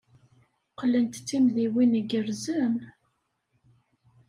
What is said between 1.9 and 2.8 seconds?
igerrzen.